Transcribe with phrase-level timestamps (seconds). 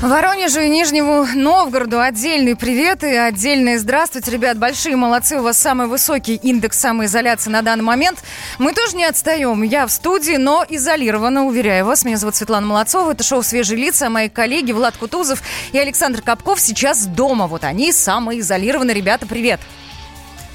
[0.00, 4.56] Воронежу и Нижнему Новгороду отдельный привет и отдельное здравствуйте, ребят.
[4.56, 8.24] Большие молодцы, у вас самый высокий индекс самоизоляции на данный момент.
[8.58, 9.62] Мы тоже не отстаем.
[9.62, 12.06] Я в студии, но изолирована, уверяю вас.
[12.06, 13.10] Меня зовут Светлана Молодцова.
[13.12, 14.08] Это шоу «Свежие лица».
[14.08, 17.46] Мои коллеги Влад Кутузов и Александр Капков сейчас дома.
[17.46, 18.92] Вот они самоизолированы.
[18.92, 19.60] Ребята, привет.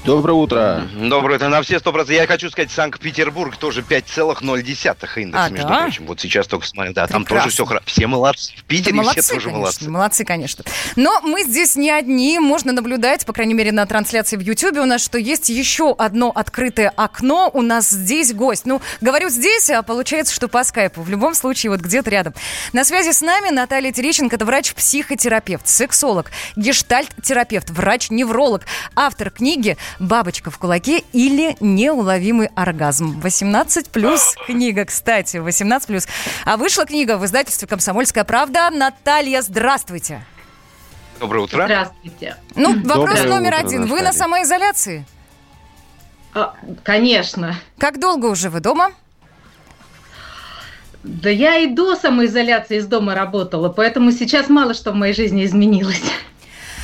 [0.06, 0.82] Доброе утро.
[0.94, 1.48] Доброе утро.
[1.48, 2.14] На все сто процентов.
[2.22, 4.62] Я хочу сказать, Санкт-Петербург тоже 5,0
[5.20, 5.82] индекс, А, между да?
[5.82, 6.06] прочим.
[6.06, 6.92] Вот сейчас только смотрю.
[6.92, 7.46] Да, там Прекрасно.
[7.46, 7.84] тоже все хорошо.
[7.86, 8.52] Все молодцы.
[8.56, 9.90] В Питере молодцы, все тоже конечно, молодцы.
[9.90, 10.64] молодцы, конечно.
[10.94, 12.38] Но мы здесь не одни.
[12.38, 16.30] Можно наблюдать, по крайней мере, на трансляции в Ютьюбе у нас, что есть еще одно
[16.30, 17.50] открытое окно.
[17.52, 18.64] У нас здесь гость.
[18.64, 21.02] Ну, говорю здесь, а получается, что по скайпу.
[21.02, 22.32] В любом случае, вот где-то рядом.
[22.72, 24.36] На связи с нами Наталья Терещенко.
[24.36, 28.62] Это врач-психотерапевт, сексолог, гештальт-терапевт, врач-невролог,
[28.94, 33.20] автор книги «Бабочка в кулаке» или «Неуловимый оргазм».
[33.20, 36.06] 18 плюс книга, кстати, 18 плюс.
[36.44, 38.70] А вышла книга в издательстве «Комсомольская правда».
[38.70, 40.24] Наталья, здравствуйте.
[41.20, 41.64] Доброе утро.
[41.64, 42.36] Здравствуйте.
[42.54, 43.82] Ну, Доброе вопрос номер утро, один.
[43.82, 44.04] Вы Наталья.
[44.04, 45.06] на самоизоляции?
[46.34, 47.56] А, конечно.
[47.78, 48.92] Как долго уже вы дома?
[51.02, 55.44] Да я и до самоизоляции из дома работала, поэтому сейчас мало что в моей жизни
[55.44, 56.02] изменилось.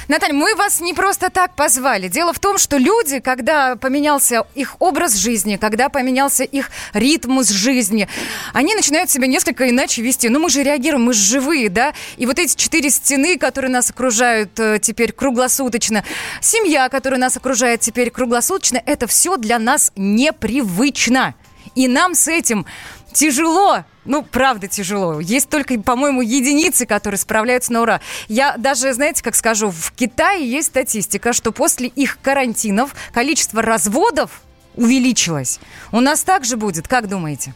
[0.09, 2.09] Наталья, мы вас не просто так позвали.
[2.09, 8.09] Дело в том, что люди, когда поменялся их образ жизни, когда поменялся их ритм жизни,
[8.53, 10.29] они начинают себя несколько иначе вести.
[10.29, 11.95] Ну, мы же реагируем, мы же живые, да?
[12.17, 16.05] И вот эти четыре стены, которые нас окружают э, теперь круглосуточно,
[16.41, 21.35] семья, которая нас окружает теперь круглосуточно, это все для нас непривычно.
[21.75, 22.67] И нам с этим
[23.13, 23.85] тяжело.
[24.05, 25.21] Ну, правда тяжело.
[25.21, 28.01] Есть только, по-моему, единицы, которые справляются на ура.
[28.29, 34.43] Я даже, знаете, как скажу, в Китае есть статистика, что после их карантинов количество разводов
[34.75, 35.61] увеличилось.
[35.93, 37.55] У нас также будет, как думаете?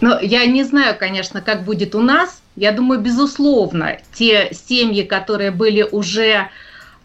[0.00, 2.40] Но я не знаю, конечно, как будет у нас.
[2.54, 6.48] Я думаю, безусловно, те семьи, которые были уже,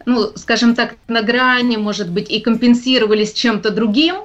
[0.06, 4.16] ну, скажем так, на грани, может быть, и компенсировались чем-то другим,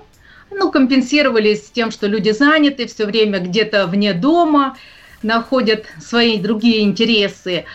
[0.52, 4.78] ну, компенсировались тем, что люди заняты все время где-то вне дома,
[5.24, 7.66] находят свои другие интересы,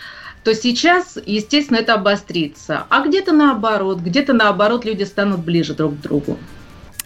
[0.43, 2.85] то сейчас, естественно, это обострится.
[2.89, 6.37] А где-то наоборот, где-то наоборот люди станут ближе друг к другу.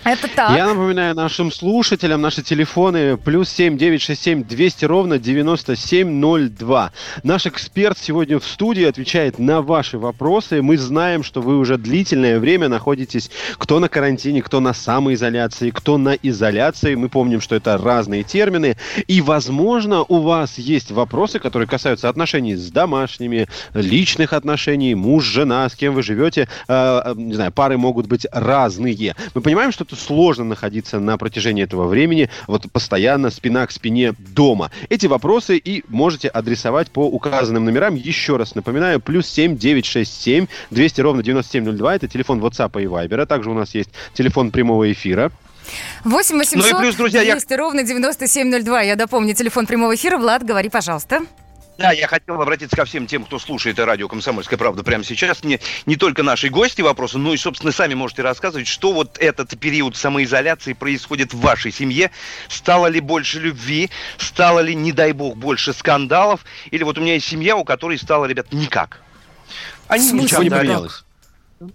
[0.03, 0.55] Это так.
[0.55, 6.09] Я напоминаю нашим слушателям наши телефоны плюс семь девять шесть семь двести ровно девяносто семь
[6.09, 6.91] ноль два.
[7.23, 10.61] Наш эксперт сегодня в студии отвечает на ваши вопросы.
[10.61, 15.97] Мы знаем, что вы уже длительное время находитесь кто на карантине, кто на самоизоляции, кто
[15.97, 16.95] на изоляции.
[16.95, 18.77] Мы помним, что это разные термины.
[19.07, 25.67] И, возможно, у вас есть вопросы, которые касаются отношений с домашними, личных отношений, муж, жена,
[25.67, 26.47] с кем вы живете.
[26.67, 29.15] Э, не знаю, пары могут быть разные.
[29.33, 34.13] Мы понимаем, что это сложно находиться на протяжении этого времени, вот постоянно спина к спине
[34.17, 34.69] дома.
[34.89, 37.95] Эти вопросы и можете адресовать по указанным номерам.
[37.95, 41.95] Еще раз напоминаю, плюс 7 967 200 ровно 9702.
[41.95, 43.21] Это телефон WhatsApp и Viber.
[43.21, 45.31] А также у нас есть телефон прямого эфира.
[46.03, 48.81] 8 800 Ну и плюс, друзья, я- 200 ровно 9702.
[48.81, 50.17] Я допомню телефон прямого эфира.
[50.17, 51.21] Влад, говори, пожалуйста.
[51.77, 55.43] Да, я хотел обратиться ко всем тем, кто слушает радио «Комсомольская правда» прямо сейчас.
[55.43, 59.57] Не, не только наши гости вопросы, но и, собственно, сами можете рассказывать, что вот этот
[59.59, 62.09] период самоизоляции происходит в вашей семье.
[62.49, 63.91] Стало ли больше любви?
[64.17, 66.45] Стало ли, не дай бог, больше скандалов?
[66.71, 69.01] Или вот у меня есть семья, у которой стало, ребят, никак.
[69.87, 71.03] Они Ничего не поменялось.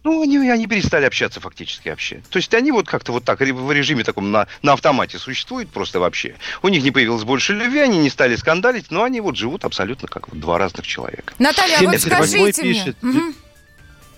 [0.04, 2.22] Ну, они, они перестали общаться фактически вообще.
[2.31, 5.98] То есть они вот как-то вот так в режиме таком на, на автомате существуют просто
[5.98, 6.37] вообще.
[6.62, 10.06] У них не появилось больше любви, они не стали скандалить, но они вот живут абсолютно
[10.06, 11.34] как вот два разных человека.
[11.38, 12.72] Наталья, а вот 78 скажите мне.
[12.72, 12.97] пишет.
[13.03, 13.34] Мгм.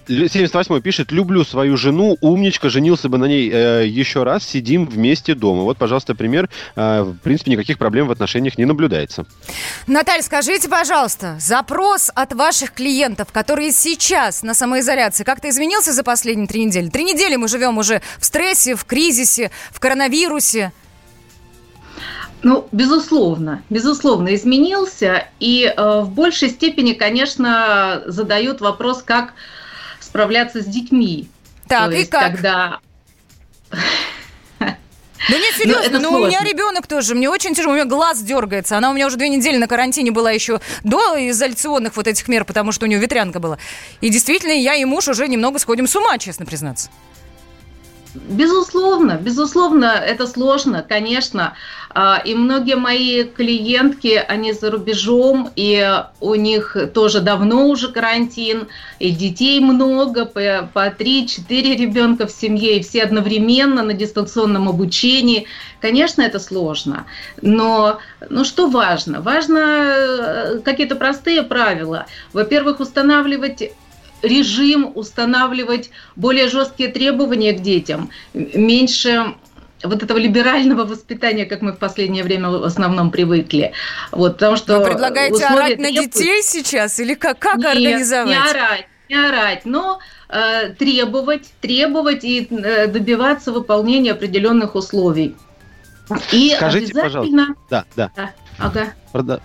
[0.08, 4.86] Лю- 78 пишет, люблю свою жену, умничка, женился бы на ней э, еще раз, сидим
[4.86, 5.62] вместе дома.
[5.62, 6.50] Вот, пожалуйста, пример.
[6.76, 9.24] Э, в принципе, никаких проблем в отношениях не наблюдается.
[9.86, 16.48] Наталья, скажите, пожалуйста, запрос от ваших клиентов, которые сейчас на самоизоляции, как-то изменился за последние
[16.48, 16.88] три недели?
[16.90, 20.72] Три недели мы живем уже в стрессе, в кризисе, в коронавирусе.
[22.42, 25.28] Ну, безусловно, безусловно, изменился.
[25.40, 29.32] И э, в большей степени, конечно, задают вопрос, как
[30.14, 31.28] справляться с детьми.
[31.66, 32.36] Так, То и есть, как?
[32.36, 32.78] Когда...
[33.68, 33.78] Да
[35.28, 36.48] нет, серьезно, ну, у меня сложно.
[36.48, 38.78] ребенок тоже, мне очень тяжело, у меня глаз дергается.
[38.78, 42.44] Она у меня уже две недели на карантине была еще до изоляционных вот этих мер,
[42.44, 43.58] потому что у нее ветрянка была.
[44.00, 46.90] И действительно, я и муж уже немного сходим с ума, честно признаться.
[48.14, 51.54] Безусловно, безусловно, это сложно, конечно.
[51.90, 58.68] А, и многие мои клиентки, они за рубежом, и у них тоже давно уже карантин,
[59.00, 65.46] и детей много, по, по 3-4 ребенка в семье, и все одновременно на дистанционном обучении.
[65.80, 67.06] Конечно, это сложно,
[67.42, 67.98] но
[68.30, 69.20] ну, что важно?
[69.20, 72.06] Важно э, какие-то простые правила.
[72.32, 73.72] Во-первых, устанавливать
[74.24, 79.34] режим, устанавливать более жесткие требования к детям, меньше
[79.82, 83.72] вот этого либерального воспитания, как мы в последнее время в основном привыкли.
[84.10, 85.80] Вот, потому что Вы предлагаете орать требуют...
[85.80, 88.28] на детей сейчас или как, как Нет, организовать?
[88.28, 89.98] не орать, не орать, но
[90.28, 95.36] э, требовать, требовать и э, добиваться выполнения определенных условий.
[96.32, 97.54] И Скажите, пожалуйста.
[97.70, 98.10] Да, да.
[98.14, 98.30] да.
[98.58, 98.92] Ага.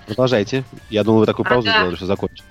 [0.06, 0.64] Продолжайте.
[0.90, 1.80] Я думал, вы такую паузу ага.
[1.80, 2.46] сделали, что закончили.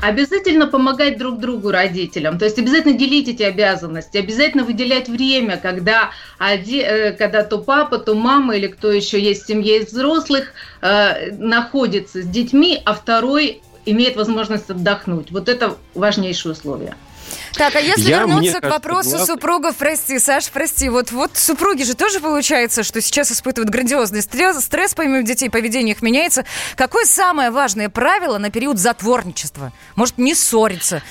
[0.00, 6.10] Обязательно помогать друг другу родителям, то есть обязательно делить эти обязанности, обязательно выделять время, когда,
[6.38, 10.54] один, э, когда то папа, то мама или кто еще есть в семье из взрослых
[10.80, 15.30] э, находится с детьми, а второй имеет возможность отдохнуть.
[15.30, 16.96] Вот это важнейшее условие.
[17.54, 19.26] Так, а если я, вернуться к вопросу глав...
[19.26, 24.64] супругов, прости, Саш, прости, вот, вот супруги же тоже получается, что сейчас испытывают грандиозный стресс,
[24.64, 26.44] стресс помимо детей, поведение их меняется.
[26.76, 29.72] Какое самое важное правило на период затворничества?
[29.96, 31.02] Может, не ссориться?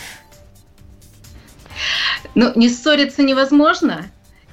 [2.36, 4.06] Ну, не ссориться невозможно.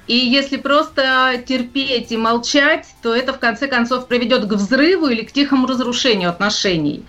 [0.09, 5.21] И если просто терпеть и молчать, то это в конце концов приведет к взрыву или
[5.21, 7.05] к тихому разрушению отношений.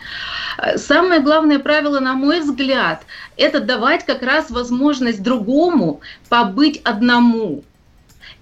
[0.77, 3.03] Самое главное правило, на мой взгляд,
[3.39, 7.65] это давать как раз возможность другому побыть одному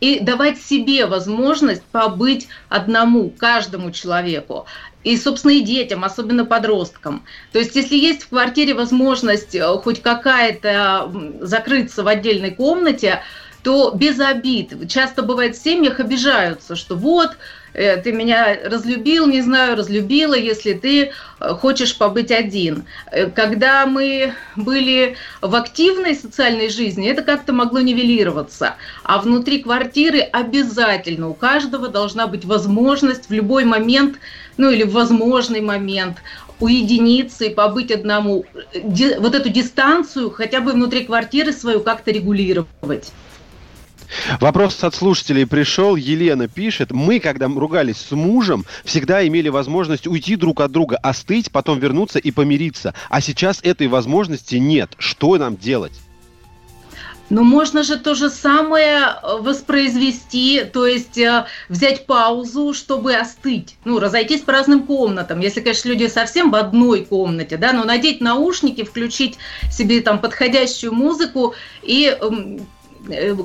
[0.01, 4.67] и давать себе возможность побыть одному, каждому человеку.
[5.05, 7.23] И, собственно, и детям, особенно подросткам.
[7.53, 13.23] То есть, если есть в квартире возможность э, хоть какая-то закрыться в отдельной комнате,
[13.69, 14.89] то без обид.
[14.89, 17.33] Часто бывает в семьях обижаются, что вот,
[17.75, 22.85] э, ты меня разлюбил, не знаю, разлюбила, если ты э, хочешь побыть один.
[23.13, 28.77] Э, когда мы были в активной социальной жизни, это как-то могло нивелироваться.
[29.05, 34.17] А внутри квартиры обязательно у каждого должна быть возможность в любой момент,
[34.57, 36.23] ну или в возможный момент
[36.59, 38.47] уединиться и побыть одному.
[39.19, 43.13] Вот эту дистанцию хотя бы внутри квартиры свою как-то регулировать.
[44.41, 45.97] Вопрос от слушателей пришел.
[45.97, 46.93] Елена пишет.
[46.93, 52.19] Мы, когда ругались с мужем, всегда имели возможность уйти друг от друга, остыть, потом вернуться
[52.19, 52.95] и помириться.
[53.09, 54.95] А сейчас этой возможности нет.
[54.99, 55.93] Что нам делать?
[57.31, 63.77] Но можно же то же самое э, воспроизвести, то есть э, взять паузу, чтобы остыть,
[63.85, 65.41] ну, разойтись по разным комнатам.
[65.41, 69.37] Если, конечно, люди совсем в одной комнате, да, но надеть наушники, включить
[69.71, 72.31] себе там подходящую музыку и Э,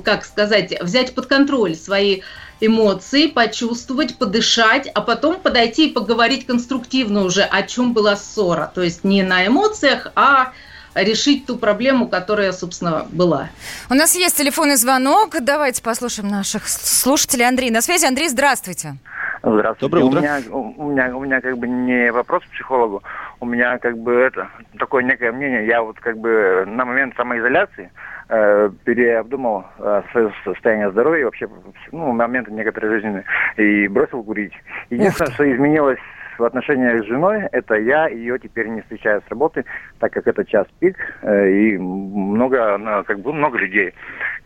[0.04, 2.22] как сказать, взять под контроль свои
[2.60, 8.72] эмоции, почувствовать, подышать, а потом подойти и поговорить конструктивно уже, о чем была ссора.
[8.74, 10.54] То есть не на эмоциях, а
[10.96, 13.50] решить ту проблему, которая, собственно, была.
[13.90, 15.36] У нас есть телефонный звонок.
[15.42, 17.48] Давайте послушаем наших слушателей.
[17.48, 18.06] Андрей на связи.
[18.06, 18.96] Андрей, здравствуйте.
[19.42, 19.82] Здравствуйте.
[19.82, 20.20] Доброе утро.
[20.20, 23.04] У меня, у, меня, у меня как бы не вопрос к психологу,
[23.42, 25.68] у меня как бы это такое некое мнение.
[25.68, 27.92] Я вот как бы на момент самоизоляции
[28.30, 31.48] э, переобдумал э, свое состояние здоровья и вообще
[31.92, 33.26] ну, моменты некоторые жизненные
[33.58, 34.54] и бросил курить.
[34.90, 36.00] Единственное, что изменилось
[36.38, 39.66] в отношениях с женой, это я ее теперь не встречаю с работы,
[40.00, 43.94] так как это час пик, э, и много, как бы много людей,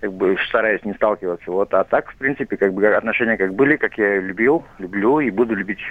[0.02, 1.52] как бы стараюсь не сталкиваться.
[1.52, 5.30] Вот, а так, в принципе, как бы отношения как были, как я любил, люблю и
[5.30, 5.82] буду любить.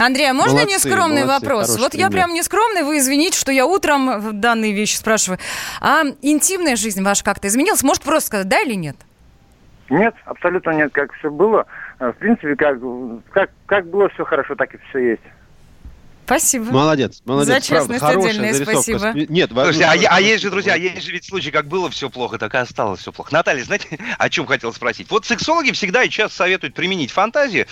[0.00, 1.78] Андрей, а можно молодцы, нескромный молодцы, вопрос?
[1.78, 2.06] Вот пример.
[2.06, 5.38] я прям нескромный, вы извините, что я утром данные вещи спрашиваю.
[5.80, 7.82] А интимная жизнь ваша как-то изменилась?
[7.82, 8.96] Может просто сказать, да или нет?
[9.90, 11.66] Нет, абсолютно нет, как все было.
[11.98, 12.78] В принципе, как,
[13.32, 15.22] как, как было все хорошо, так и все есть.
[16.30, 16.66] Спасибо.
[16.66, 17.54] Молодец, молодец.
[17.54, 19.12] За честность Правда, отдельное спасибо.
[19.28, 22.38] Нет, Слушайте, а, а есть же, друзья, есть же ведь случаи, как было все плохо,
[22.38, 23.32] так и осталось все плохо.
[23.32, 25.10] Наталья, знаете, о чем хотел спросить?
[25.10, 27.66] Вот сексологи всегда и часто советуют применить фантазию.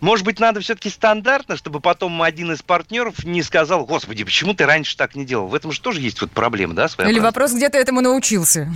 [0.00, 4.66] Может быть, надо все-таки стандартно, чтобы потом один из партнеров не сказал, господи, почему ты
[4.66, 5.46] раньше так не делал?
[5.46, 7.10] В этом же тоже есть вот проблема, да, своя?
[7.10, 8.68] Или вопрос, где ты этому научился?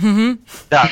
[0.69, 0.89] Да,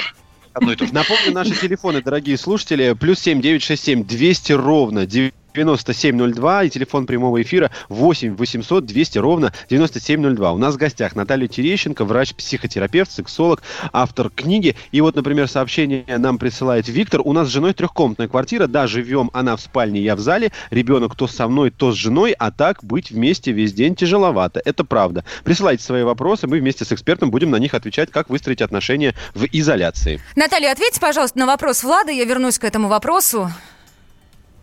[0.52, 0.94] одно и то же.
[0.94, 2.92] Напомню наши телефоны, дорогие слушатели.
[2.92, 5.06] Плюс семь девять шесть семь двести ровно
[5.54, 10.52] 9702 и телефон прямого эфира 8 800 200 ровно 9702.
[10.52, 14.76] У нас в гостях Наталья Терещенко, врач-психотерапевт, сексолог, автор книги.
[14.92, 17.22] И вот, например, сообщение нам присылает Виктор.
[17.24, 21.16] У нас с женой трехкомнатная квартира, да, живем она в спальне, я в зале, ребенок
[21.16, 24.62] то со мной, то с женой, а так быть вместе весь день тяжеловато.
[24.66, 25.24] Это правда.
[25.44, 29.46] Присылайте свои вопросы, мы вместе с экспертом будем на них отвечать, как выстроить отношения в
[29.52, 30.22] изоляции.
[30.36, 33.52] Наталья, ответьте, пожалуйста, на вопрос Влада, я вернусь к этому вопросу.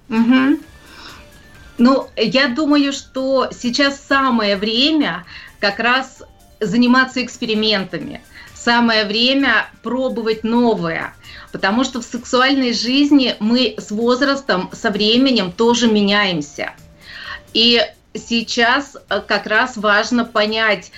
[0.08, 0.58] Угу.
[1.80, 5.24] Ну, я думаю, что сейчас самое время
[5.60, 6.22] как раз
[6.60, 8.20] заниматься экспериментами.
[8.52, 11.14] Самое время пробовать новое.
[11.52, 16.74] Потому что в сексуальной жизни мы с возрастом, со временем тоже меняемся.
[17.54, 17.80] И
[18.12, 20.92] сейчас э, как раз важно понять,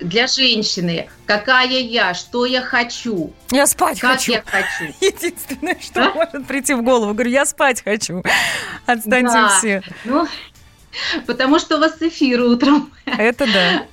[0.00, 3.32] для женщины, какая я, что я хочу.
[3.50, 4.32] Я спать как хочу.
[4.32, 4.94] я хочу.
[5.00, 6.14] Единственное, что а?
[6.14, 7.12] может прийти в голову.
[7.14, 8.22] Говорю, я спать хочу.
[8.86, 9.48] Отстаньте да.
[9.58, 9.82] все.
[10.04, 10.26] Ну,
[11.26, 12.92] потому что у вас эфир утром.
[13.04, 13.86] Это да.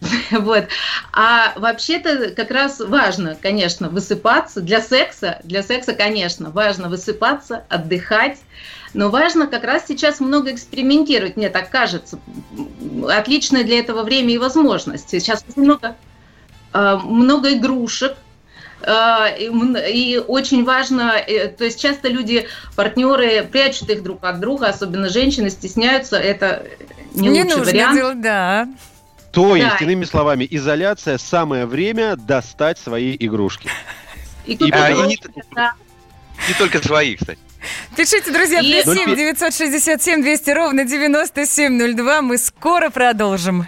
[0.30, 0.68] Вот.
[1.12, 4.60] А вообще-то как раз важно, конечно, высыпаться.
[4.60, 8.38] Для секса, для секса, конечно, важно высыпаться, отдыхать.
[8.98, 12.18] Но важно как раз сейчас много экспериментировать, мне так кажется.
[13.08, 15.08] Отличное для этого время и возможность.
[15.08, 15.94] Сейчас много,
[16.72, 18.16] э, много игрушек,
[18.82, 18.90] э,
[19.38, 25.08] и очень важно, э, то есть часто люди, партнеры прячут их друг от друга, особенно
[25.08, 26.66] женщины стесняются, это
[27.14, 27.96] не, не лучший вариант.
[27.96, 28.68] Делать, да.
[29.30, 29.84] То есть, да.
[29.84, 33.70] иными словами, изоляция самое время достать свои игрушки.
[34.44, 35.18] И, и, а, и не,
[35.54, 35.74] да.
[36.48, 37.38] не только свои, кстати.
[37.96, 42.22] Пишите, друзья, плюс 7 967 200 ровно 9702.
[42.22, 43.66] Мы скоро продолжим.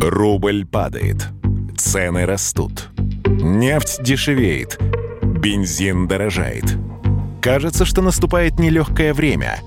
[0.00, 1.28] Рубль падает.
[1.76, 2.88] Цены растут.
[3.26, 4.78] Нефть дешевеет.
[5.22, 6.64] Бензин дорожает.
[7.42, 9.60] Кажется, что наступает нелегкое время.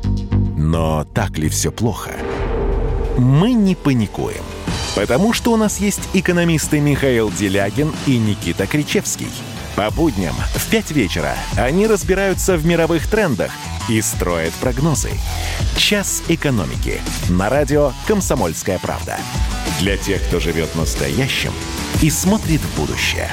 [0.57, 2.11] Но так ли все плохо?
[3.17, 4.43] Мы не паникуем.
[4.95, 9.29] Потому что у нас есть экономисты Михаил Делягин и Никита Кричевский–
[9.75, 13.51] по будням в 5 вечера они разбираются в мировых трендах
[13.89, 15.11] и строят прогнозы.
[15.77, 19.17] «Час экономики» на радио «Комсомольская правда».
[19.79, 21.51] Для тех, кто живет настоящим
[22.01, 23.29] и смотрит в будущее.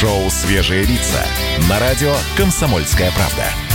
[0.00, 1.24] Шоу «Свежие лица»
[1.68, 3.65] на радио «Комсомольская правда».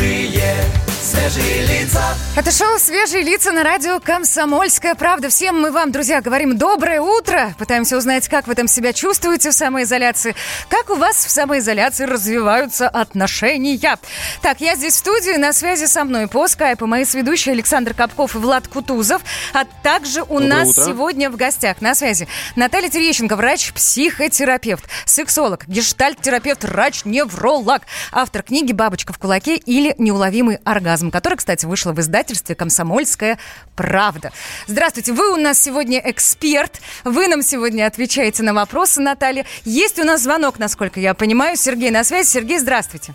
[0.00, 0.89] yeah.
[1.10, 2.02] Свежие лица.
[2.36, 5.28] Это шоу «Свежие лица» на радио «Комсомольская правда».
[5.28, 7.52] Всем мы вам, друзья, говорим доброе утро.
[7.58, 10.36] Пытаемся узнать, как вы там себя чувствуете в самоизоляции.
[10.68, 13.98] Как у вас в самоизоляции развиваются отношения.
[14.40, 18.36] Так, я здесь в студии, на связи со мной по скайпу мои сведущие Александр Капков
[18.36, 19.22] и Влад Кутузов.
[19.52, 20.84] А также у доброе нас утро.
[20.84, 29.18] сегодня в гостях на связи Наталья Терещенко, врач-психотерапевт, сексолог, гештальт-терапевт, врач-невролог, автор книги «Бабочка в
[29.18, 33.38] кулаке» или «Неуловимый оргазм», который, кстати, вышла в издательстве «Комсомольская
[33.76, 34.32] правда».
[34.66, 39.46] Здравствуйте, вы у нас сегодня эксперт, вы нам сегодня отвечаете на вопросы, Наталья.
[39.64, 41.56] Есть у нас звонок, насколько я понимаю.
[41.56, 42.28] Сергей на связи.
[42.28, 43.14] Сергей, здравствуйте.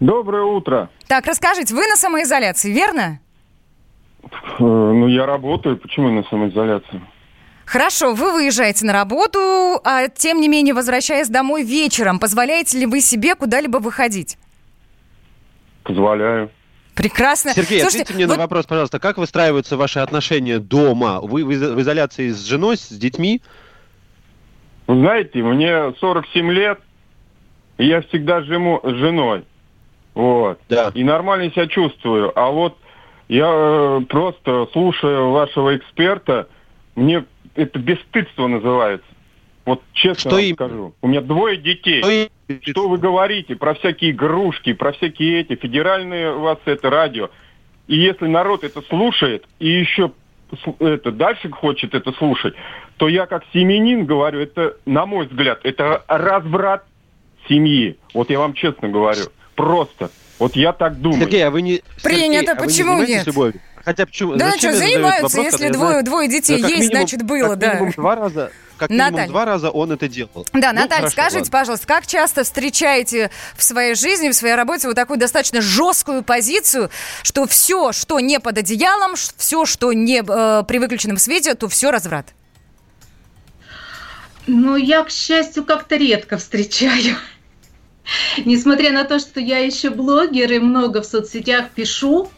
[0.00, 0.90] Доброе утро.
[1.06, 3.20] Так, расскажите, вы на самоизоляции, верно?
[4.22, 5.76] Э, ну, я работаю.
[5.78, 7.00] Почему на самоизоляции?
[7.68, 13.00] Хорошо, вы выезжаете на работу, а тем не менее, возвращаясь домой вечером, позволяете ли вы
[13.02, 14.38] себе куда-либо выходить?
[15.82, 16.50] Позволяю.
[16.98, 17.52] Прекрасно.
[17.52, 18.36] Сергей, Слушайте, ответьте мне вот...
[18.36, 21.20] на вопрос, пожалуйста, как выстраиваются ваши отношения дома?
[21.20, 23.40] Вы в изоляции с женой, с детьми?
[24.88, 26.80] Вы знаете, мне 47 лет,
[27.78, 29.44] и я всегда живу с женой.
[30.14, 30.58] Вот.
[30.68, 30.90] Да.
[30.94, 32.36] И нормально себя чувствую.
[32.36, 32.76] А вот
[33.28, 36.48] я э, просто слушаю вашего эксперта,
[36.96, 37.24] мне
[37.54, 39.06] это бесстыдство называется.
[39.68, 40.54] Вот честно что вам им...
[40.54, 40.94] скажу.
[41.02, 42.00] У меня двое детей.
[42.00, 42.28] Что, им...
[42.62, 47.28] что вы говорите про всякие игрушки, про всякие эти федеральные у вас это радио.
[47.86, 50.12] И если народ это слушает и еще
[50.78, 52.54] это дальше хочет это слушать,
[52.96, 56.84] то я как семенин говорю, это, на мой взгляд, это разврат
[57.46, 57.98] семьи.
[58.14, 59.24] Вот я вам честно говорю.
[59.54, 60.10] Просто.
[60.38, 61.20] Вот я так думаю.
[61.20, 61.82] Сергей, а вы не...
[62.02, 63.26] Принято, Сергей, почему а вы не нет?
[63.26, 63.60] Любовью?
[63.88, 64.36] Хотя почему?
[64.36, 67.72] Да, что, занимаются, если двое, двое детей есть, минимум, значит, было, как да.
[67.72, 69.10] Минимум два раза, как Наталья.
[69.12, 70.46] минимум два раза он это делал.
[70.52, 71.50] Да, ну, Наталья, хорошо, скажите, ладно.
[71.52, 76.90] пожалуйста, как часто встречаете в своей жизни, в своей работе вот такую достаточно жесткую позицию,
[77.22, 81.90] что все, что не под одеялом, все, что не э, при выключенном свете, то все
[81.90, 82.26] разврат?
[84.46, 87.16] Ну, я, к счастью, как-то редко встречаю.
[88.44, 92.30] Несмотря на то, что я еще блогер и много в соцсетях пишу,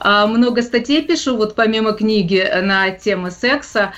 [0.00, 3.92] много статей пишу, вот помимо книги на темы секса,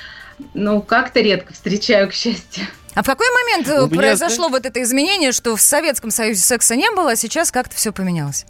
[0.54, 2.66] ну, как-то редко встречаю, к счастью.
[2.94, 6.40] А в какой момент У меня, произошло знаешь- вот это изменение, что в Советском Союзе
[6.40, 8.44] секса не было, а сейчас как-то все поменялось?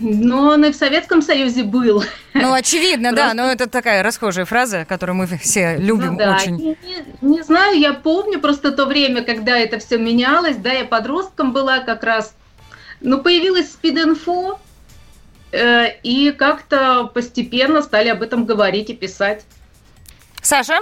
[0.00, 2.04] Но он и в Советском Союзе был.
[2.34, 6.34] Ну, очевидно, да, Просто- но это такая расхожая фраза, которую мы все любим Ну да,
[6.36, 6.56] очень.
[6.56, 6.76] Не, не-
[7.36, 11.78] не знаю, я помню просто то время, когда это все менялось, да, я подростком была
[11.78, 12.34] как раз,
[13.04, 14.58] ну, появилась спид-инфо,
[15.52, 19.44] э, и как-то постепенно стали об этом говорить и писать.
[20.42, 20.80] Саша?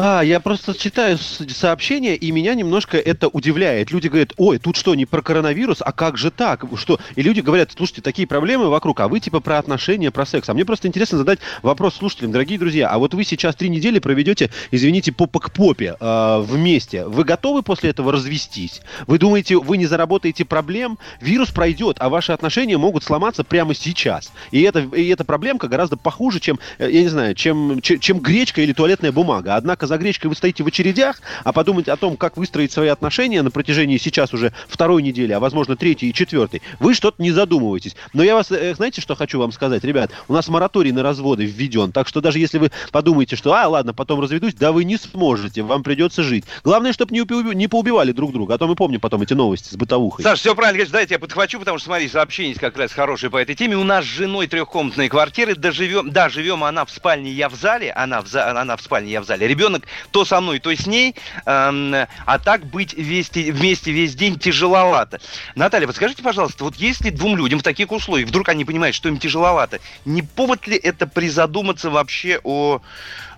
[0.00, 3.90] А, я просто читаю сообщения, и меня немножко это удивляет.
[3.90, 6.64] Люди говорят, ой, тут что, не про коронавирус, а как же так?
[6.76, 7.00] Что?
[7.16, 10.48] И люди говорят, слушайте, такие проблемы вокруг, а вы типа про отношения, про секс.
[10.48, 13.98] А мне просто интересно задать вопрос слушателям, дорогие друзья, а вот вы сейчас три недели
[13.98, 17.04] проведете, извините, попа к попе э, вместе.
[17.04, 18.82] Вы готовы после этого развестись?
[19.08, 21.00] Вы думаете, вы не заработаете проблем?
[21.20, 24.32] Вирус пройдет, а ваши отношения могут сломаться прямо сейчас.
[24.52, 28.20] И, это, и эта проблемка гораздо похуже, чем, э, я не знаю, чем, чем, чем
[28.20, 29.56] гречка или туалетная бумага.
[29.56, 33.42] Однако за гречкой вы стоите в очередях, а подумать о том, как выстроить свои отношения
[33.42, 37.96] на протяжении сейчас уже второй недели, а возможно третьей и четвертой, вы что-то не задумываетесь.
[38.12, 40.10] Но я вас, э, знаете, что хочу вам сказать, ребят?
[40.28, 43.94] У нас мораторий на разводы введен, так что даже если вы подумаете, что, а, ладно,
[43.94, 46.44] потом разведусь, да вы не сможете, вам придется жить.
[46.62, 49.76] Главное, чтобы не, не поубивали друг друга, а то мы помним потом эти новости с
[49.76, 50.22] бытовухой.
[50.22, 53.38] Саш, все правильно говоришь, дайте я подхвачу, потому что, смотри, сообщение как раз хорошее по
[53.38, 53.76] этой теме.
[53.76, 57.54] У нас с женой трехкомнатные квартиры, да живем, да, живем она в спальне, я в
[57.54, 59.46] зале, она в, за, она в спальне, я в зале.
[59.48, 59.77] Ребенок
[60.10, 61.14] то со мной, то с ней,
[61.46, 61.94] эм,
[62.26, 65.20] а так быть вместе, вместе весь день тяжеловато.
[65.54, 69.18] Наталья, подскажите, пожалуйста, вот если двум людям в таких условиях, вдруг они понимают, что им
[69.18, 72.80] тяжеловато, не повод ли это призадуматься вообще о,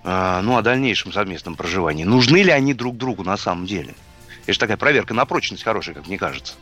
[0.03, 2.03] э, ну, о дальнейшем совместном проживании?
[2.03, 3.95] Нужны ли они друг другу на самом деле?
[4.43, 6.55] Это же такая проверка на прочность хорошая, как мне кажется.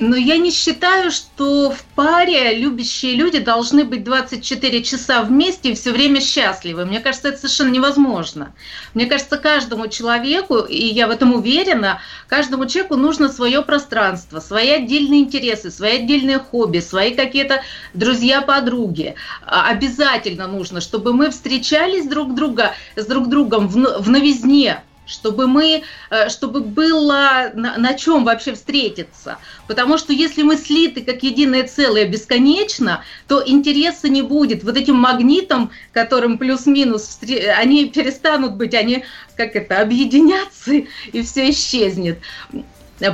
[0.00, 5.74] Но я не считаю, что в паре любящие люди должны быть 24 часа вместе и
[5.74, 6.86] все время счастливы.
[6.86, 8.54] Мне кажется, это совершенно невозможно.
[8.94, 14.70] Мне кажется, каждому человеку, и я в этом уверена, каждому человеку нужно свое пространство, свои
[14.70, 17.60] отдельные интересы, свои отдельные хобби, свои какие-то
[17.92, 19.16] друзья-подруги.
[19.44, 25.46] А, Обязательно нужно, чтобы мы встречались друг друга с друг другом в, в новизне, чтобы
[25.46, 29.38] мы, э, чтобы было на, на чем вообще встретиться.
[29.66, 34.64] Потому что если мы слиты как единое целое бесконечно, то интереса не будет.
[34.64, 37.18] Вот этим магнитом, которым плюс-минус,
[37.58, 39.04] они перестанут быть, они
[39.36, 40.72] как это, объединятся,
[41.12, 42.18] и все исчезнет.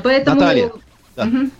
[0.03, 0.41] Поэтому...
[0.41, 0.73] Наталья,
[1.15, 1.25] да.
[1.25, 1.53] Мгм.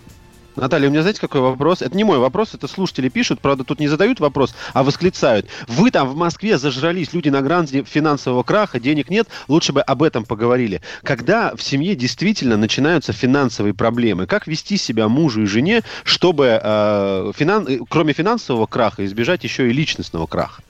[0.57, 1.81] Наталья, у меня знаете, какой вопрос?
[1.83, 3.39] Это не мой вопрос, это слушатели пишут.
[3.39, 5.47] Правда, тут не задают вопрос, а восклицают.
[5.67, 9.27] Вы там в Москве зажрались, люди на грани финансового краха, денег нет.
[9.47, 10.81] Лучше бы об этом поговорили.
[11.03, 17.31] Когда в семье действительно начинаются финансовые проблемы, как вести себя мужу и жене, чтобы э,
[17.35, 17.85] финан...
[17.89, 20.63] кроме финансового краха избежать еще и личностного краха?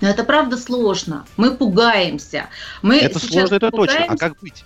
[0.00, 1.24] Но это правда сложно.
[1.36, 2.46] Мы пугаемся.
[2.82, 4.04] Мы это сложно, это точно.
[4.08, 4.64] А как быть?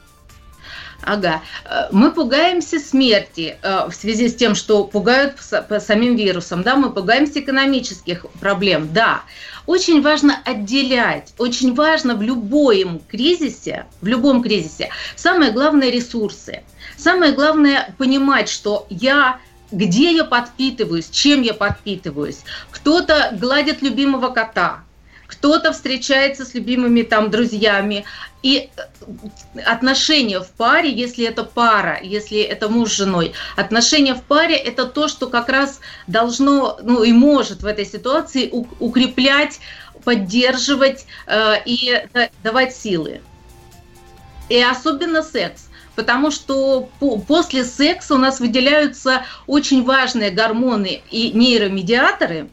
[1.03, 1.43] Ага.
[1.65, 5.37] Э, Мы пугаемся смерти э, в связи с тем, что пугают
[5.81, 9.23] самим вирусом, да, мы пугаемся экономических проблем, да.
[9.67, 16.63] Очень важно отделять, очень важно в любом кризисе, в любом кризисе, самое главное ресурсы.
[16.97, 19.39] Самое главное понимать, что я
[19.71, 22.41] где я подпитываюсь, чем я подпитываюсь.
[22.71, 24.83] Кто-то гладит любимого кота,
[25.39, 28.05] кто-то встречается с любимыми там друзьями.
[28.43, 34.23] И э, отношения в паре, если это пара, если это муж с женой, отношения в
[34.23, 39.61] паре это то, что как раз должно, ну и может в этой ситуации укреплять,
[40.05, 43.21] поддерживать э, и да- давать силы.
[44.49, 45.69] И особенно секс.
[45.95, 52.49] Потому что по- после секса у нас выделяются очень важные гормоны и нейромедиаторы.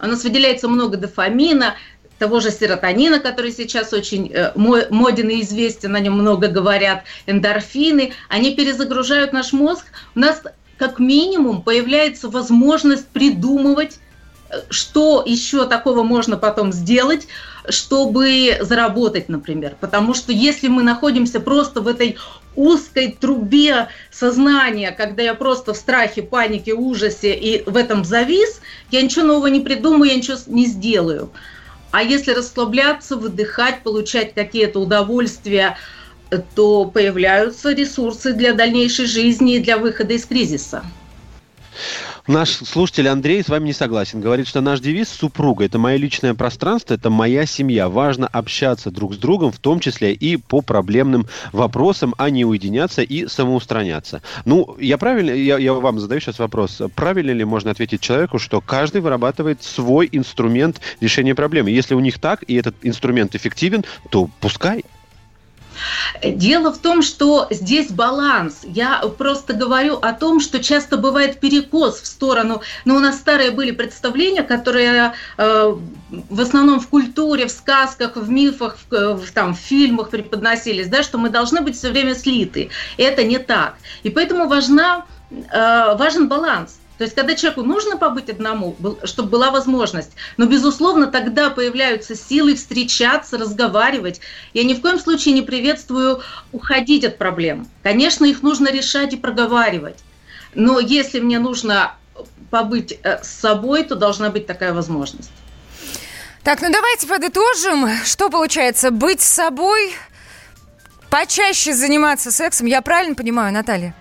[0.00, 1.76] У нас выделяется много дофамина,
[2.18, 7.04] того же серотонина, который сейчас очень э, мо- моден и известен, о нем много говорят,
[7.26, 9.84] эндорфины, они перезагружают наш мозг.
[10.14, 10.42] У нас
[10.78, 13.98] как минимум появляется возможность придумывать,
[14.50, 17.26] э, что еще такого можно потом сделать,
[17.68, 19.76] чтобы заработать, например.
[19.80, 22.16] Потому что если мы находимся просто в этой
[22.56, 29.02] узкой трубе сознания, когда я просто в страхе, панике, ужасе и в этом завис, я
[29.02, 31.30] ничего нового не придумаю, я ничего не сделаю.
[31.94, 35.78] А если расслабляться, выдыхать, получать какие-то удовольствия,
[36.56, 40.82] то появляются ресурсы для дальнейшей жизни и для выхода из кризиса.
[42.26, 44.22] Наш слушатель Андрей с вами не согласен.
[44.22, 47.90] Говорит, что наш девиз «Супруга»— это мое личное пространство, это моя семья.
[47.90, 53.02] Важно общаться друг с другом, в том числе и по проблемным вопросам, а не уединяться
[53.02, 54.22] и самоустраняться.
[54.46, 56.80] Ну, я правильно, я, я вам задаю сейчас вопрос.
[56.94, 61.72] Правильно ли можно ответить человеку, что каждый вырабатывает свой инструмент решения проблемы?
[61.72, 64.82] Если у них так, и этот инструмент эффективен, то пускай.
[66.22, 68.60] Дело в том, что здесь баланс.
[68.64, 72.62] Я просто говорю о том, что часто бывает перекос в сторону.
[72.84, 75.74] Но у нас старые были представления, которые э,
[76.30, 81.02] в основном в культуре, в сказках, в мифах, в, в, там, в фильмах преподносились, да,
[81.02, 82.70] что мы должны быть все время слиты.
[82.96, 83.76] Это не так.
[84.02, 86.78] И поэтому важна, э, важен баланс.
[86.98, 92.54] То есть, когда человеку нужно побыть одному, чтобы была возможность, но, безусловно, тогда появляются силы
[92.54, 94.20] встречаться, разговаривать.
[94.52, 97.68] Я ни в коем случае не приветствую уходить от проблем.
[97.82, 99.98] Конечно, их нужно решать и проговаривать.
[100.54, 101.96] Но если мне нужно
[102.50, 105.30] побыть э, с собой, то должна быть такая возможность.
[106.44, 107.88] Так, ну давайте подытожим.
[108.04, 108.92] Что получается?
[108.92, 109.94] Быть с собой,
[111.10, 112.68] почаще заниматься сексом.
[112.68, 113.94] Я правильно понимаю, Наталья?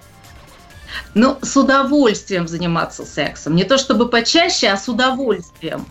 [1.14, 3.56] Ну, с удовольствием заниматься сексом.
[3.56, 5.86] Не то чтобы почаще, а с удовольствием.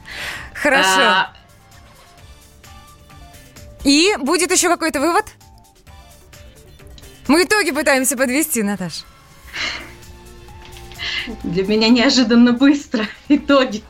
[0.54, 1.00] Хорошо.
[1.00, 1.32] А...
[3.84, 5.24] И будет еще какой-то вывод?
[7.28, 9.04] Мы итоги пытаемся подвести, Наташа.
[11.44, 13.82] Для меня неожиданно быстро итоги.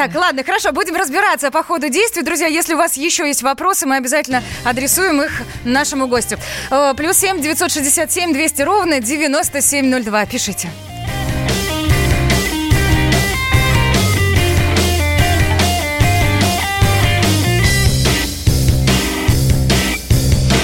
[0.00, 2.22] Так, ладно, хорошо, будем разбираться по ходу действий.
[2.22, 6.38] Друзья, если у вас еще есть вопросы, мы обязательно адресуем их нашему гостю.
[6.70, 10.24] Э, плюс семь девятьсот шестьдесят семь двести ровно девяносто семь ноль два.
[10.24, 10.70] Пишите.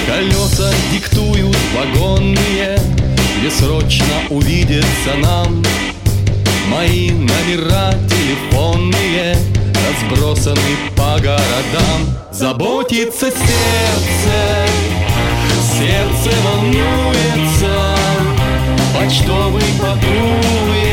[0.07, 2.79] Колеса диктуют вагонные,
[3.37, 5.63] где срочно увидеться нам–
[6.69, 7.93] Мои номера
[10.09, 10.61] Разбросаны
[10.95, 12.15] по городам.
[12.31, 14.67] Заботится сердце.
[15.61, 17.95] Сердце волнуется.
[18.93, 20.86] Почтовый пакуется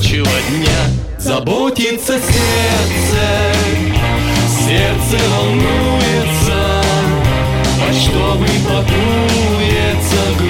[0.00, 1.18] рабочего дня.
[1.18, 3.52] Заботится сердце
[4.48, 6.82] Сердце волнуется
[7.78, 10.49] Почтовый пакуется груз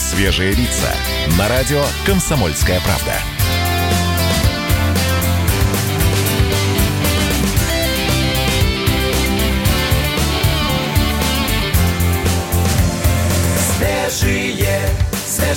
[0.00, 0.94] «Свежие лица»
[1.38, 3.39] на радио «Комсомольская правда».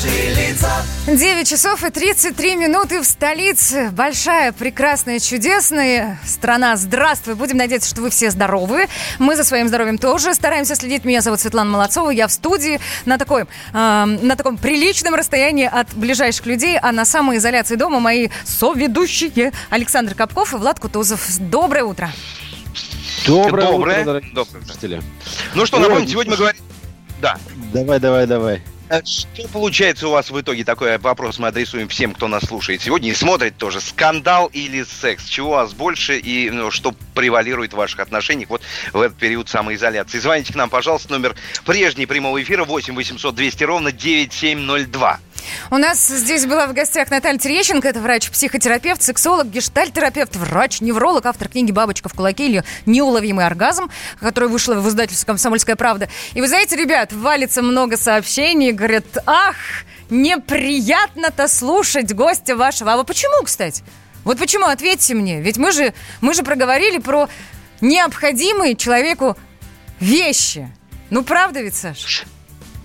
[0.04, 0.84] Свежие лица.
[1.08, 3.90] 9 часов и 33 минуты в столице.
[3.92, 6.76] Большая, прекрасная, чудесная страна.
[6.76, 7.36] Здравствуй.
[7.36, 8.88] Будем надеяться, что вы все здоровы.
[9.20, 11.06] Мы за своим здоровьем тоже стараемся следить.
[11.06, 12.10] Меня зовут Светлана Молодцова.
[12.10, 17.06] Я в студии на, такой, э, на таком приличном расстоянии от ближайших людей, а на
[17.06, 21.22] самоизоляции дома мои соведущие Александр Капков и Влад Кутузов.
[21.40, 22.12] Доброе утро.
[23.26, 24.02] Доброе, Доброе.
[24.02, 24.64] утро, дорогие Доброе.
[24.64, 25.02] слушатели.
[25.56, 26.62] Ну что, напомню, сегодня мы говорим...
[27.22, 27.38] Да.
[27.74, 28.62] Давай, давай, давай.
[28.90, 30.64] А Что получается у вас в итоге?
[30.64, 33.80] Такой вопрос мы адресуем всем, кто нас слушает сегодня и смотрит тоже.
[33.82, 35.26] Скандал или секс?
[35.26, 39.50] Чего у вас больше и ну, что превалирует в ваших отношениях вот в этот период
[39.50, 40.20] самоизоляции?
[40.20, 45.20] Звоните к нам, пожалуйста, номер прежний прямого эфира 8 800 200 ровно 9702.
[45.72, 51.72] У нас здесь была в гостях Наталья Терещенко, это врач-психотерапевт, сексолог, гештальтерапевт, врач-невролог, автор книги
[51.72, 56.10] «Бабочка в кулаке» или «Неуловимый оргазм», которая вышла в издательстве «Комсомольская правда».
[56.34, 59.56] И вы знаете, ребят, валится много сообщений, говорят, ах,
[60.10, 62.94] неприятно-то слушать гостя вашего.
[62.94, 63.84] А вы почему, кстати?
[64.24, 65.42] Вот почему, ответьте мне.
[65.42, 67.28] Ведь мы же, мы же проговорили про
[67.82, 69.38] необходимые человеку
[70.00, 70.70] вещи.
[71.10, 72.26] Ну, правда ведь, Саша?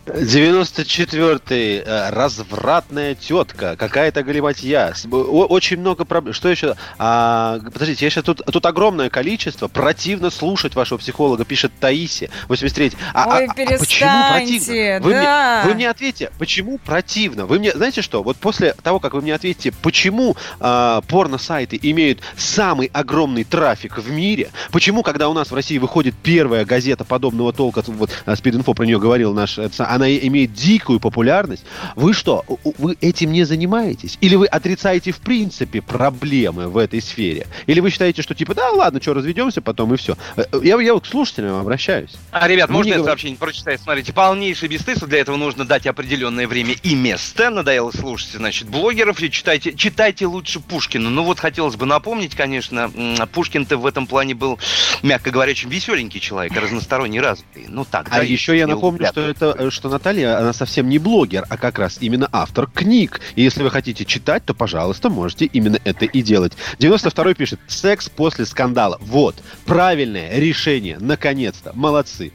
[0.09, 1.83] 94-й.
[1.85, 3.77] э, Развратная тетка.
[3.77, 4.95] Какая-то галиматья.
[5.11, 6.35] Очень много проблем.
[6.35, 6.77] Что еще?
[6.99, 9.69] А, подождите, я сейчас тут, тут огромное количество.
[9.69, 12.31] Противно слушать вашего психолога, пишет Таисия.
[12.49, 15.01] 83 а, Ой, а- а почему противно?
[15.03, 15.61] Вы, да.
[15.63, 17.47] мне, вы мне ответьте, почему противно?
[17.47, 22.21] Вы мне, знаете что, вот после того, как вы мне ответите, почему а, порно-сайты имеют
[22.37, 27.53] самый огромный трафик в мире, почему, когда у нас в России выходит первая газета подобного
[27.53, 31.65] толка, вот а, Спид-инфо про нее говорил наш, это, она имеет дикую популярность,
[31.97, 32.45] вы что,
[32.79, 34.17] вы этим не занимаетесь?
[34.21, 37.47] Или вы отрицаете в принципе проблемы в этой сфере?
[37.67, 40.17] Или вы считаете, что типа, да, ладно, что, разведемся потом и все?
[40.63, 42.13] Я, я вот к слушателям обращаюсь.
[42.31, 43.81] А, ребят, Вы можно не это говор- сообщение прочитать?
[43.81, 45.09] Смотрите, полнейшее бесстыдство.
[45.09, 47.51] Для этого нужно дать определенное время и место.
[47.51, 49.21] Надоело слушать, значит, блогеров.
[49.21, 51.11] И читайте, читайте лучше Пушкина.
[51.11, 52.91] Ну вот хотелось бы напомнить, конечно,
[53.33, 54.59] Пушкин-то в этом плане был,
[55.03, 57.67] мягко говоря, очень веселенький человек, разносторонне развитый.
[57.69, 60.89] Ну так, А да, еще я не напомню, что это, э, что Наталья, она совсем
[60.89, 63.21] не блогер, а как раз именно автор книг.
[63.37, 66.53] И если вы хотите читать, то, пожалуйста, можете именно это и делать.
[66.79, 68.99] 92-й пишет, секс после скандала.
[69.01, 72.33] Вот, правильное решение, наконец-то, молодцы.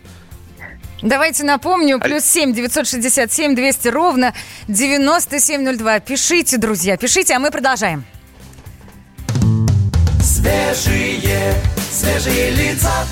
[1.02, 4.34] Давайте напомню, плюс 7 967 200 ровно
[4.68, 6.00] 9702.
[6.00, 8.06] Пишите, друзья, пишите, а мы продолжаем.
[10.22, 11.54] Свежие,
[11.92, 13.06] свежие лица.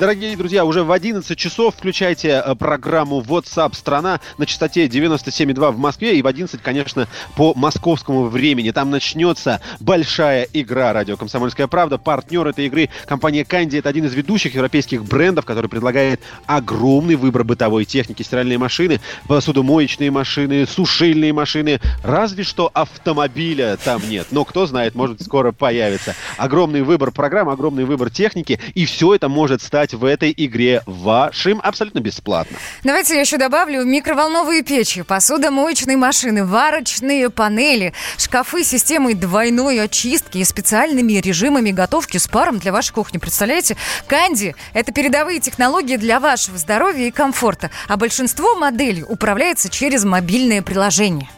[0.00, 5.78] Дорогие друзья, уже в 11 часов включайте э, программу WhatsApp страна на частоте 97,2 в
[5.78, 8.72] Москве и в 11, конечно, по московскому времени.
[8.72, 11.96] Там начнется большая игра «Радио Комсомольская правда».
[11.96, 13.76] Партнер этой игры– компания «Канди».
[13.76, 18.24] Это один из ведущих европейских брендов, который предлагает огромный выбор бытовой техники.
[18.24, 21.80] Стиральные машины, посудомоечные машины, сушильные машины.
[22.02, 24.26] Разве что автомобиля там нет.
[24.32, 26.16] Но кто знает, может скоро появится.
[26.36, 28.58] Огромный выбор программ, огромный выбор техники.
[28.74, 32.56] И все это может стать в этой игре вашим абсолютно бесплатно.
[32.82, 40.38] Давайте я еще добавлю микроволновые печи, посудомоечные машины, варочные панели, шкафы с системой двойной очистки
[40.38, 43.18] и специальными режимами готовки с паром для вашей кухни.
[43.18, 43.76] Представляете?
[44.06, 50.62] Канди– это передовые технологии для вашего здоровья и комфорта, а большинство моделей управляется через мобильное
[50.62, 51.28] приложение.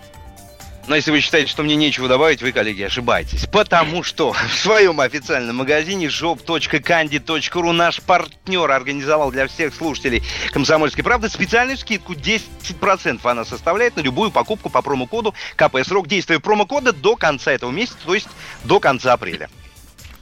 [0.88, 3.46] Но если вы считаете, что мне нечего добавить, вы, коллеги, ошибаетесь.
[3.46, 10.22] Потому что в своем официальном магазине shop.candy.ru наш партнер организовал для всех слушателей
[10.52, 15.78] «Комсомольской правды» специальную скидку 10% она составляет на любую покупку по промокоду КП.
[15.84, 18.28] Срок действия промокода до конца этого месяца, то есть
[18.64, 19.48] до конца апреля.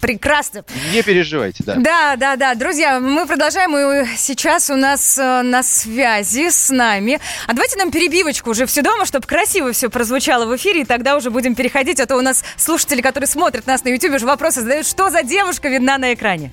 [0.04, 0.66] Прекрасно.
[0.92, 1.76] Не переживайте, да.
[1.76, 2.54] Да, да, да.
[2.54, 3.74] Друзья, мы продолжаем.
[3.74, 7.20] И сейчас у нас э, на связи с нами.
[7.46, 11.16] А давайте нам перебивочку уже все дома, чтобы красиво все прозвучало в эфире, и тогда
[11.16, 12.00] уже будем переходить.
[12.00, 15.22] А то у нас слушатели, которые смотрят нас на YouTube, уже вопросы задают, что за
[15.22, 16.52] девушка видна на экране.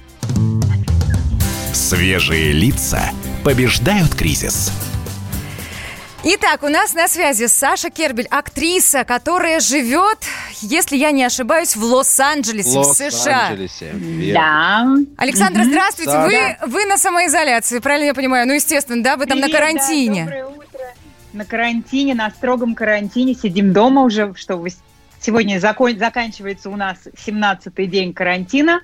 [1.73, 3.01] Свежие лица
[3.43, 4.71] побеждают кризис.
[6.23, 10.19] Итак, у нас на связи Саша Кербель, актриса, которая живет,
[10.61, 13.49] если я не ошибаюсь, в Лос-Анджелесе, в США.
[14.31, 14.87] Да.
[15.17, 16.11] Александра, здравствуйте.
[16.11, 16.25] Да.
[16.27, 18.45] Вы, вы на самоизоляции, правильно я понимаю?
[18.47, 20.21] Ну, естественно, да, вы там на Привет, да, карантине.
[20.25, 20.79] доброе утро.
[21.33, 23.33] На карантине, на строгом карантине.
[23.33, 24.69] Сидим дома уже, что вы-
[25.19, 28.81] сегодня закон- заканчивается у нас 17-й день карантина.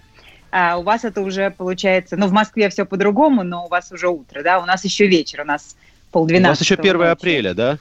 [0.49, 4.07] А у вас это уже получается, ну, в Москве все по-другому, но у вас уже
[4.07, 4.59] утро, да?
[4.59, 5.75] У нас еще вечер, у нас
[6.09, 6.51] У полдвенадцатого.
[6.51, 7.07] вас еще 1 ночи.
[7.09, 7.77] апреля, да?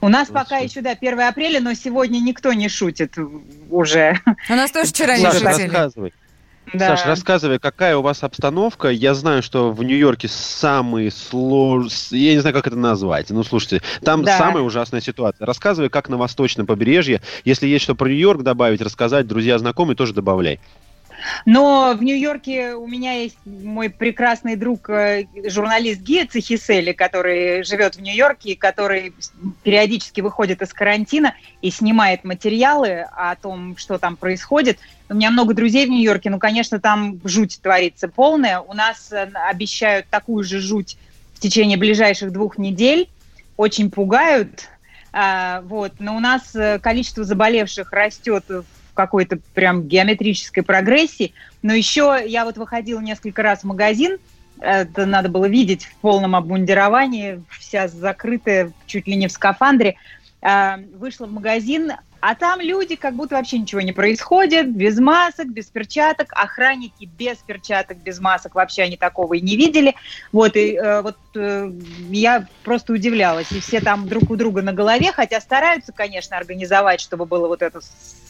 [0.00, 3.16] У нас Ну, пока еще, да, 1 апреля, но сегодня никто не шутит
[3.70, 4.18] уже.
[4.50, 5.62] У нас тоже вчера не Саша, шутили.
[5.68, 6.12] рассказывай.
[6.74, 6.96] Да.
[6.96, 8.88] Саш, рассказывай, какая у вас обстановка?
[8.88, 12.18] Я знаю, что в Нью-Йорке самый сложный...
[12.20, 13.30] Я не знаю, как это назвать.
[13.30, 14.38] Ну, слушайте, там Да.
[14.38, 15.44] самая ужасная ситуация.
[15.44, 17.20] Рассказывай, как на восточном побережье.
[17.44, 20.60] Если есть что про Нью-Йорк добавить, рассказать, друзья, знакомые, тоже добавляй.
[21.46, 27.96] Но в Нью-Йорке у меня есть мой прекрасный друг, э, журналист Гия Цехисели, который живет
[27.96, 29.14] в Нью-Йорке, который
[29.62, 34.78] периодически выходит из карантина и снимает материалы о том, что там происходит.
[35.08, 38.60] У меня много друзей в Нью-Йорке, ну, конечно, там жуть творится полная.
[38.60, 40.96] У нас э, обещают такую же жуть
[41.34, 43.08] в течение ближайших двух недель.
[43.56, 44.68] Очень пугают.
[45.12, 45.92] А, вот.
[45.98, 51.34] Но у нас э, количество заболевших растет в какой-то прям геометрической прогрессии.
[51.62, 54.18] Но еще я вот выходила несколько раз в магазин,
[54.60, 59.96] это надо было видеть в полном обмундировании, вся закрытая, чуть ли не в скафандре.
[60.40, 65.48] А, Вышла в магазин, а там люди, как будто вообще ничего не происходит, без масок,
[65.48, 69.96] без перчаток, охранники без перчаток, без масок, вообще они такого и не видели.
[70.30, 71.72] Вот, и э, вот э,
[72.10, 73.50] я просто удивлялась.
[73.50, 77.60] И все там друг у друга на голове, хотя стараются, конечно, организовать, чтобы было вот
[77.60, 77.80] это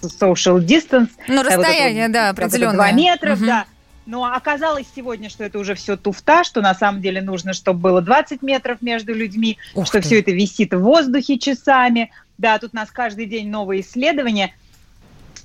[0.01, 1.11] social distance.
[1.29, 2.75] Ну, э, вот это расстояние, да, определенное.
[2.77, 3.47] Два метра, Мгм.
[3.47, 3.67] да.
[4.07, 8.01] Но оказалось сегодня, что это уже все туфта, что на самом деле нужно, чтобы было
[8.01, 10.07] 20 метров между людьми, Ух что ты.
[10.07, 12.11] все это висит в воздухе часами.
[12.43, 14.53] Да, тут у нас каждый день новые исследования.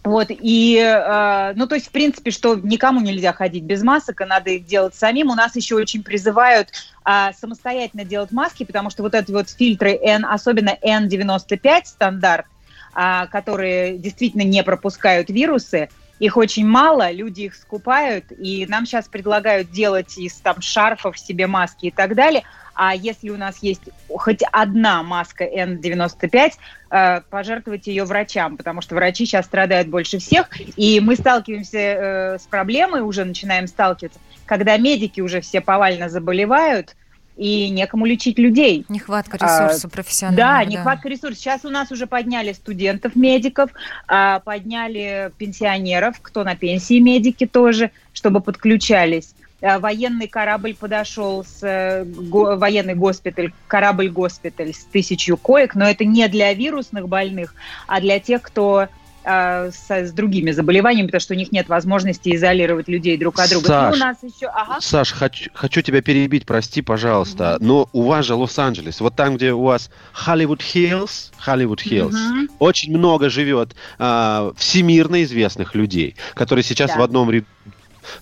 [0.03, 4.25] Вот, и, э, ну, то есть, в принципе, что никому нельзя ходить без масок, и
[4.25, 5.29] надо их делать самим.
[5.29, 6.69] У нас еще очень призывают
[7.03, 12.47] а, самостоятельно делать маски, потому что вот эти вот фильтры N, особенно N95 стандарт,
[12.95, 19.07] а, которые действительно не пропускают вирусы, их очень мало, люди их скупают, и нам сейчас
[19.07, 22.43] предлагают делать из там шарфов себе маски и так далее.
[22.73, 26.51] А если у нас есть хоть одна маска N95,
[26.91, 32.37] э, пожертвовать ее врачам, потому что врачи сейчас страдают больше всех, и мы сталкиваемся э,
[32.39, 36.95] с проблемой, уже начинаем сталкиваться, когда медики уже все повально заболевают,
[37.37, 38.83] и некому лечить людей.
[38.89, 40.37] Нехватка А, ресурсов профессиональных.
[40.37, 41.37] Да, нехватка ресурсов.
[41.39, 43.69] Сейчас у нас уже подняли студентов, медиков,
[44.07, 49.33] а, подняли пенсионеров, кто на пенсии медики тоже, чтобы подключались.
[49.61, 56.05] А, Военный корабль подошел с э, го- военный госпиталь, корабль-госпиталь с тысячью коек, но это
[56.05, 57.55] не для вирусных больных,
[57.87, 58.87] а для тех, кто
[59.29, 63.49] а, со- с другими заболеваниями, потому что у них нет возможности изолировать людей друг от
[63.49, 63.65] друга.
[63.65, 64.79] И Саш, у нас еще, ага.
[64.79, 69.51] Саш, хочу, хочу тебя перебить, прости, пожалуйста, но у вас же Лос-Анджелес, вот там, где
[69.51, 69.89] у вас
[70.25, 72.49] Hollywood Hills, Hollywood Hills, Мгм.
[72.59, 76.99] очень много живет а, всемирно известных людей, которые сейчас Да.
[76.99, 77.45] в одном ряду.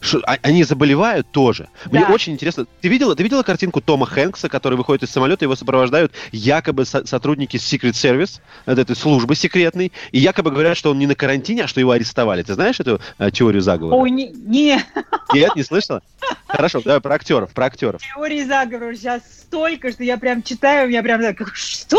[0.01, 1.67] Ш- а- Они заболевают тоже.
[1.91, 2.13] Мне Да.
[2.13, 2.65] очень интересно.
[2.81, 7.05] Ты видела, ты видела картинку Тома Хэнкса, который выходит из самолета, его сопровождают якобы со-
[7.05, 11.63] сотрудники Secret Service, от этой службы секретной, и якобы говорят, что он не на карантине,
[11.63, 12.43] а что его арестовали.
[12.43, 13.95] Ты знаешь эту э, теорию заговора?
[13.95, 14.81] Ой, не, не,
[15.33, 16.01] Нет, не слышала?
[16.47, 18.01] Хорошо, давай про актеров, про актеров.
[18.01, 21.97] теории заговора сейчас столько, что я прям читаю, у меня прям так, что?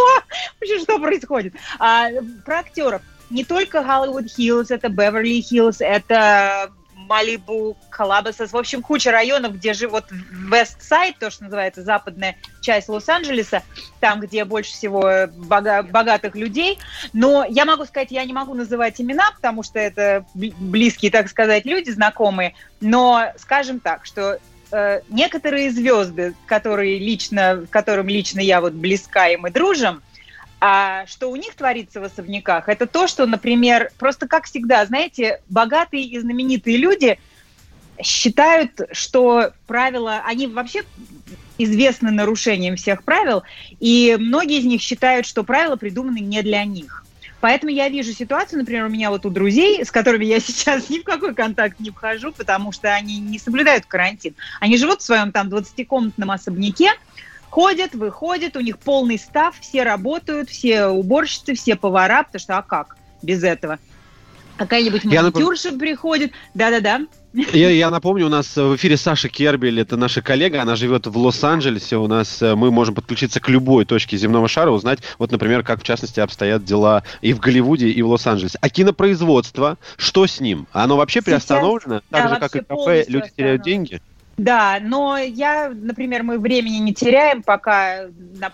[0.60, 1.54] Вообще, что происходит?
[1.78, 2.08] А,
[2.44, 3.02] про актеров.
[3.30, 6.70] Не только Hollywood Hills, это Беверли Хиллз, это
[7.06, 10.04] Малибу, Калабасас, в общем, куча районов, где живут
[10.50, 13.62] Side, то, что называется западная часть Лос-Анджелеса,
[14.00, 16.78] там, где больше всего бога- богатых людей.
[17.12, 21.28] Но я могу сказать, я не могу называть имена, потому что это бли- близкие, так
[21.28, 22.54] сказать, люди, знакомые.
[22.80, 24.38] Но скажем так, что
[24.72, 30.02] э, некоторые звезды, которые лично, которым лично я вот близка, и мы дружим,
[30.68, 35.40] а что у них творится в особняках, это то, что, например, просто как всегда, знаете,
[35.48, 37.20] богатые и знаменитые люди
[38.02, 40.82] считают, что правила, они вообще
[41.56, 43.44] известны нарушением всех правил,
[43.78, 47.04] и многие из них считают, что правила придуманы не для них.
[47.40, 50.98] Поэтому я вижу ситуацию, например, у меня вот у друзей, с которыми я сейчас ни
[50.98, 54.34] в какой контакт не вхожу, потому что они не соблюдают карантин.
[54.58, 56.90] Они живут в своем там 20-комнатном особняке,
[57.56, 62.62] ходят, выходят, у них полный став, все работают, все уборщицы, все повара, потому что а
[62.62, 63.78] как без этого?
[64.58, 67.06] Какая-нибудь Я напом- приходит, да-да-да.
[67.32, 71.16] Я, я напомню, у нас в эфире Саша Кербель, это наша коллега, она живет в
[71.16, 75.62] Лос-Анджелесе, у нас э, мы можем подключиться к любой точке земного шара, узнать, вот, например,
[75.62, 78.58] как в частности обстоят дела и в Голливуде, и в Лос-Анджелесе.
[78.60, 80.66] А кинопроизводство, что с ним?
[80.72, 82.02] Оно вообще Сейчас- приостановлено?
[82.10, 84.02] да, Так же, как и кафе, люди теряют деньги?
[84.36, 88.06] Да, но я, например, мы времени не теряем, пока,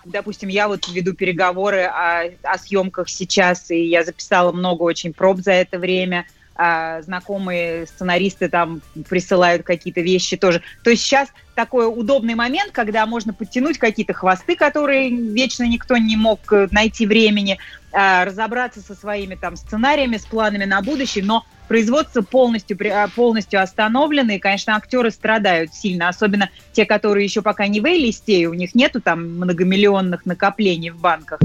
[0.05, 5.41] допустим, я вот веду переговоры о, о съемках сейчас, и я записала много очень проб
[5.41, 6.25] за это время.
[6.55, 10.61] А, знакомые сценаристы там присылают какие-то вещи тоже.
[10.83, 16.15] То есть сейчас такой удобный момент, когда можно подтянуть какие-то хвосты, которые вечно никто не
[16.15, 17.57] мог э, найти времени,
[17.91, 23.61] а, разобраться со своими там сценариями, с планами на будущее, но производство полностью, а, полностью
[23.61, 28.53] остановлено, и, конечно, актеры страдают сильно, особенно те, которые еще пока не в листе, у
[28.53, 31.39] них нету там многомиллионных накоплений в банках,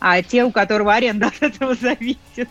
[0.00, 2.48] а те, у которого аренда от этого зависит.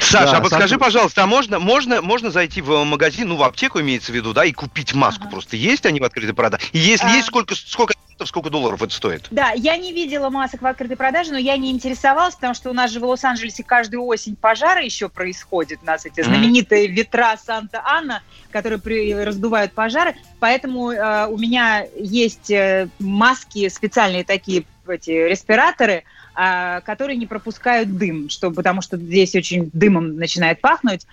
[0.00, 0.78] Саша, да, а подскажи, Саша...
[0.78, 4.44] пожалуйста, а можно, можно, можно зайти в магазин, ну, в аптеку имеется в виду, да,
[4.44, 5.32] и купить маску ага.
[5.32, 5.56] просто?
[5.56, 6.64] Есть они в открытой продаже?
[6.72, 7.10] И если а...
[7.10, 7.94] есть, сколько, сколько
[8.26, 9.26] сколько долларов это стоит?
[9.30, 12.72] Да, я не видела масок в открытой продаже, но я не интересовалась, потому что у
[12.72, 15.80] нас же в Лос-Анджелесе каждую осень пожары еще происходят.
[15.82, 20.14] У нас эти знаменитые ветра Санта-Ана, которые при, раздувают пожары.
[20.40, 26.04] Поэтому э, у меня есть э, маски специальные такие, эти респираторы,
[26.34, 31.06] которые не пропускают дым, что, потому что здесь очень дымом начинает пахнуть.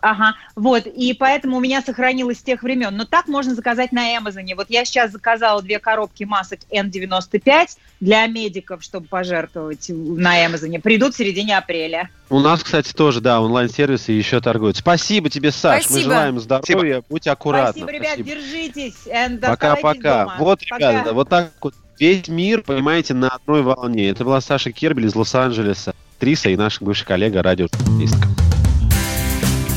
[0.00, 2.96] Ага, вот, и поэтому у меня сохранилось с тех времен.
[2.96, 4.56] Но так можно заказать на Амазоне.
[4.56, 7.68] Вот я сейчас заказала две коробки масок N95
[8.00, 10.80] для медиков, чтобы пожертвовать на Амазоне.
[10.80, 12.10] Придут в середине апреля.
[12.28, 14.76] У нас, кстати, тоже, да, онлайн-сервисы еще торгуют.
[14.76, 15.84] Спасибо тебе, Саш.
[15.84, 15.96] Спасибо.
[15.96, 16.64] Мы желаем здоровья.
[16.64, 17.04] Спасибо.
[17.08, 17.70] Будь аккуратна.
[17.70, 18.28] Спасибо, ребят, Спасибо.
[18.30, 19.40] держитесь.
[19.40, 20.34] Пока-пока.
[20.38, 20.90] Вот, Пока.
[20.90, 24.08] ребята, вот так вот весь мир, понимаете, на одной волне.
[24.08, 28.28] Это была Саша Кербель из Лос-Анджелеса, актриса и наш бывший коллега радиожурналистка.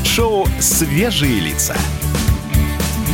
[0.04, 1.74] Шоу «Свежие лица».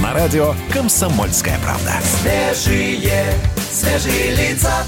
[0.03, 1.93] На радио «Комсомольская правда».
[2.03, 3.25] Свежие,
[3.71, 4.85] свежие лица.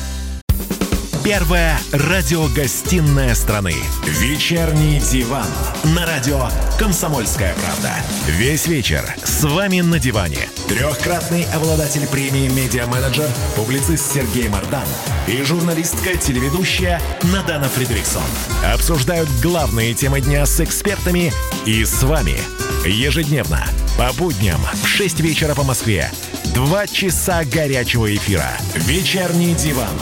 [1.30, 3.76] Первая радиогостинная страны.
[4.04, 5.46] Вечерний диван.
[5.94, 7.94] На радио «Комсомольская правда».
[8.26, 10.48] Весь вечер с вами на диване.
[10.66, 14.88] Трехкратный обладатель премии «Медиа-менеджер», публицист Сергей Мардан
[15.28, 17.00] и журналистка-телеведущая
[17.32, 18.24] Надана Фридриксон.
[18.64, 21.32] Обсуждают главные темы дня с экспертами
[21.64, 22.40] и с вами.
[22.86, 23.64] Ежедневно,
[23.98, 26.10] по будням в 6 вечера по Москве.
[26.54, 28.50] Два часа горячего эфира.
[28.74, 29.94] Вечерний диван.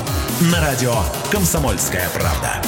[0.52, 0.94] На радио
[1.30, 2.62] «Комсомольская правда».